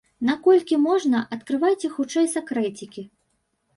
Наколькі 0.27 0.77
можна, 0.85 1.21
адкрывайце 1.37 1.87
хутчэй 1.99 2.27
сакрэцікі!!! 2.35 3.01